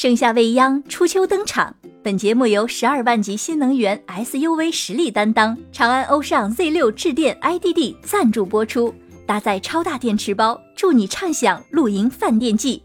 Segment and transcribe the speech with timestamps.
[0.00, 1.74] 盛夏未央，初秋登场。
[2.04, 8.94] 本节目由十二万级新能源 SUV 实力担当长安欧尚 Z 六智电 IDD 赞助播出，
[9.26, 12.84] 搭载超大电池包，助你畅享露营饭店季。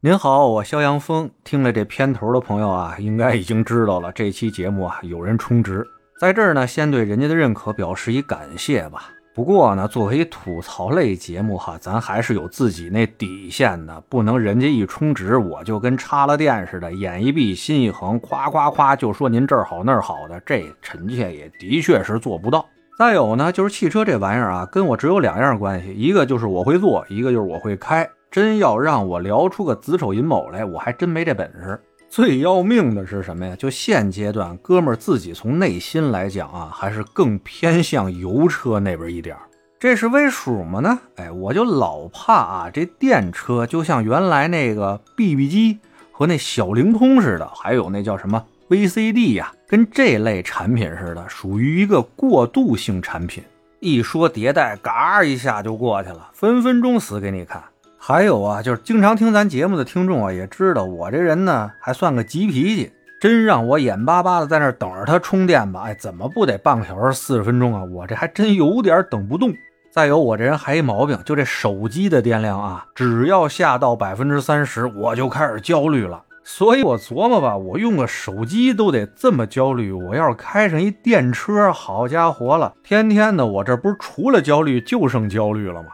[0.00, 1.30] 您好，我肖阳峰。
[1.44, 5.86] 听了这片头的朋友啊，应该已经知道了，这期节目啊有人充值，
[6.20, 9.12] 在这儿呢，先对人家的认可表示一感谢吧。
[9.36, 22.64] 不过呢，作为吐槽类节目哈，咱还是有自己那底线的，不能人家一充值我就跟插了电似的，眼一闭心一横，夸夸夸就说您这儿好那儿好的，这臣妾也的确是做不到。
[22.98, 28.08] 再有呢，就是汽车这玩意儿啊，跟我只有两样关系，一个就是我会做，一个就是我会开。
[28.30, 31.78] 真要让我聊出个子丑寅卯来，我还真没这本事。
[32.08, 33.54] 最要命的是什么呀？
[33.56, 39.42] 就现阶段，哥们儿自己从内心来讲啊，还是更偏向油车那边一点儿
[39.78, 40.98] 这是为数么呢？
[41.16, 45.78] 哎，我就老怕啊，这电车就像原来那个 BB 机
[46.10, 53.44] 和那小灵通似的，还有那叫什么 VCD 呀，跟这类产品似的，属于一个过渡性产品。
[53.80, 57.62] 一说迭代，嘎一下就过去了，分分钟死给你看。
[58.08, 62.92] 还有啊，就是经常听咱节目的听众啊，也知道我这人呢还算个急脾气。
[63.18, 67.82] 真让我眼巴巴的在那等着它充电吧，哎，怎么不得半个小时四十分钟啊？
[67.82, 69.52] 我这还真有点等不动。
[69.90, 76.22] 再有，我这人还一毛病，就这手机的电量啊，只要下到百分之三十，我就开始焦虑了。
[76.44, 85.88] 所以我琢磨吧，我用个手机都得这么焦虑，我要是开上一电车，好家伙了，天天的我这不是除了焦虑就剩焦虑了吗？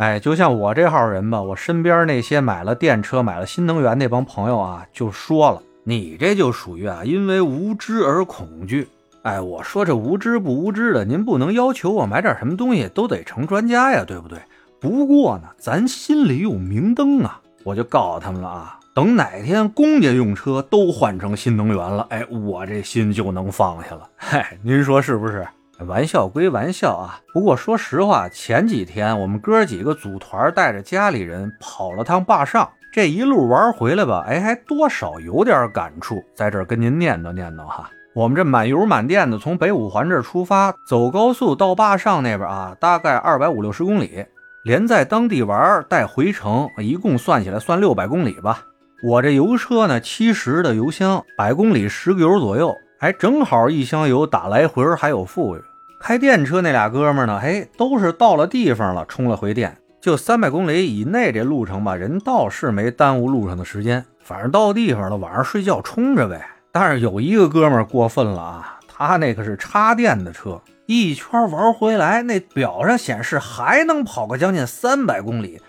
[0.00, 8.88] 哎，就像我这号人吧，我身边那些买了电车、买了新能源那帮朋友啊，就说了，你这就属于啊，因为无知而恐惧。
[9.24, 14.38] 哎，我说这无知不无知的，您不能要求我买点什么东西都得成专家呀，对不对？
[14.80, 24.08] 不过呢，咱心里有明灯啊，我就告诉他们了啊，等哪天公家用车都换成新能源了，哎，我这心就能放下了。
[24.16, 25.46] 嗨，您说是不是？
[25.86, 37.90] 玩笑归玩笑啊，不过说实话，前几天我们哥几个组团带着家里人跑了趟坝上，这一路玩回来吧，哎，还多少有点感触，在这儿跟您念叨念叨哈。
[38.14, 44.26] 我们这满油满电的从北五环这儿出发，走高速到坝上那边啊，大概二百五六十公里，
[44.64, 48.64] 连在当地玩带回程，一共算起来算六百公里吧。
[49.02, 55.62] 我这油车呢，七十的油箱，百公里十个油左右，哎，正好一箱油打来回还有富裕。
[56.02, 57.38] 开电车那俩哥们呢？
[57.42, 64.02] 哎，都是到了地方了，充了回电，就三百公里以内这路程吧，人倒是没耽误路上的时间。
[64.24, 66.40] 反正到地方了，晚上睡觉充着呗。
[66.72, 75.60] 但是有一个哥们过分了啊，他那可是插电的车，一圈玩回来，那表上显示还能跑个将近三百公里。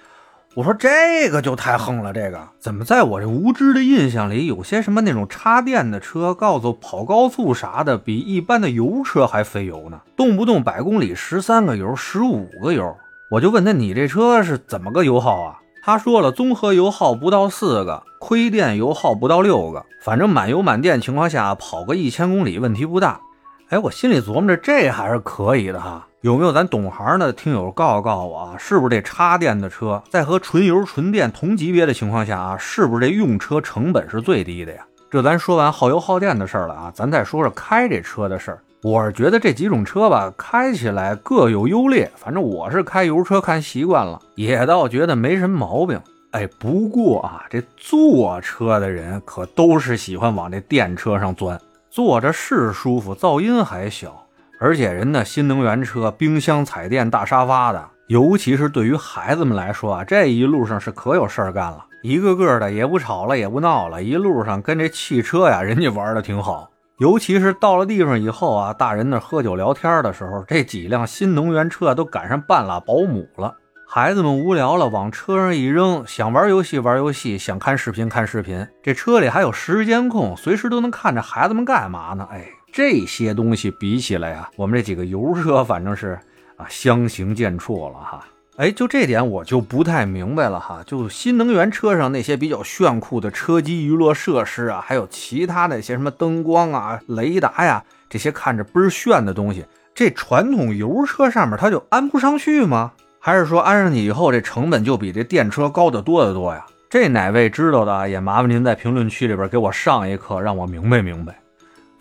[0.53, 10.01] 我说这个就太横了，这个怎么在我这无知的印象里，有些什么那种插电的车，告诉跑高速啥的，比一般的油车还费油呢？
[10.17, 12.93] 动不动百公里十三个油、十五个油。
[13.29, 15.59] 我就问他，你这车是怎么个油耗啊？
[15.83, 23.21] 他说了，综合油耗不到四个，亏电油耗不到六个，反正满油满电情况下跑个一千公里问题不大。
[23.69, 26.05] 哎，我心里琢磨着，这还是可以的哈。
[26.21, 28.55] 有没有咱懂行的听友告诉告诉我啊？
[28.55, 34.85] 是不是这插电的车在和纯油纯电同级别的情况下啊，是不是这用车成本是最低的呀？
[35.09, 38.59] 这咱说完耗油耗电的事儿了啊，咱再说说开这车的事儿。
[38.83, 42.07] 我是觉得这几种车吧，开起来各有优劣。
[42.15, 45.99] 反正我是开油车看习惯了，也倒觉得没什么毛病。
[46.31, 54.20] 哎，不过啊，这坐车的人可都是喜欢往这电车上钻，坐着是舒服，噪音还小。
[54.63, 66.69] 而且人的新能源车，冰箱、彩电、大沙发的，尤其是对于孩子们来说啊，这一路上是可有事儿干了，一个个的也不吵了，也不闹了，一路上跟这汽车呀，人家玩的挺好。
[66.99, 73.55] 尤其是到了地方以后啊，大人那喝酒聊天的时候，这几辆新能源车都赶上半拉保姆了。
[73.87, 82.27] 孩子们无聊了，往车上一扔，想玩游戏玩游戏，想看视频看视频，这车里还有实时间控，随时都能看着孩子们干嘛呢？
[82.31, 82.45] 哎。
[82.71, 86.17] 这些东西比起来呀，我们这几个油车反正是
[86.55, 88.25] 啊相形见绌了哈。
[88.57, 90.81] 哎，就这点我就不太明白了哈。
[90.85, 99.65] 就新能源车上那些比较炫酷的车机娱乐设施啊，还有其他那些什么灯光啊、雷达呀，这些看着倍儿炫的东西，
[99.95, 102.91] 这传统油车上面它就安不上去吗？
[103.19, 106.65] 还是说安上去以后这成本就比这电车高得多得多呀？
[106.89, 111.39] 这哪位知道的也麻烦您在评论区里边给我上一课，让我明白明白。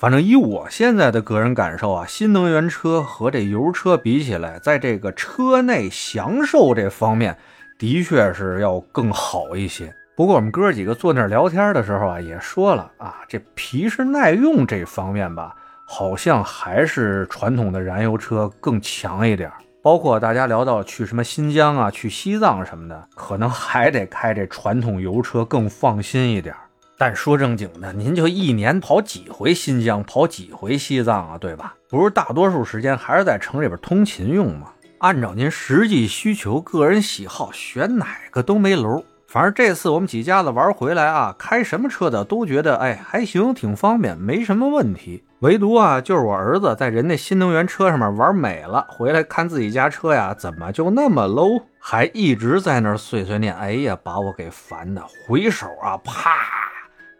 [0.00, 7.37] 反正以我现在的个人感受啊，新能源车和这油车比起来，在这个车内享受这方面，
[7.79, 9.94] 的确是要更好一些。
[10.17, 15.55] 不过我们哥几个坐那儿聊天的时候啊，也说了啊，这皮实耐用这方面吧，
[15.85, 19.52] 好像还是传统的燃油车更强一点。
[19.82, 26.55] 包括大家聊到去什么新疆啊、去西藏什么的，可能还得开这传统油车更放心一点。
[27.00, 31.75] 但说正经的，您就一年跑几回新疆，跑几回西藏啊，对吧？
[31.88, 34.67] 不是大多数时间还是在城里边通勤用吗？
[34.99, 39.02] 按照您实际需求、个人喜好，选哪个都没楼。
[39.26, 45.25] 反正这次我们几家子玩回来啊，开什么车的都觉得哎还行，挺方便，没什么问题。
[45.38, 51.62] 唯独啊，就是我儿子在人家新能源车上面玩美了，回来看自己家车呀，怎么就那么 low？
[51.79, 53.56] 还一直在那碎碎念。
[53.56, 56.60] 哎呀，把我给烦的，回手啊，啪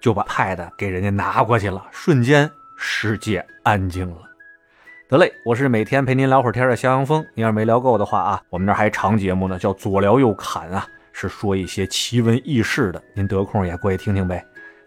[0.01, 4.23] 就把 pad 给人家拿过去了，瞬间世界安静了。
[5.09, 7.25] 得嘞，我是每天陪您聊会儿天的肖阳峰。
[7.35, 10.87] 您要是没聊够的话啊，我们这还长节目呢，叫左聊右侃啊。
[11.13, 14.43] 是说一些奇闻异事的，您得空也过去听听呗。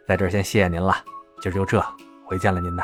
[0.08, 0.96] 在这儿先谢谢您了，
[1.42, 1.84] 今儿就这，
[2.26, 2.84] 回见了您呐。